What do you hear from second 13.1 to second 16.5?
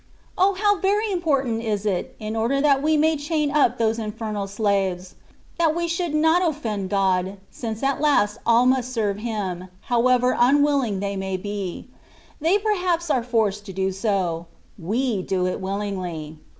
are forced to do so: we do it willingly.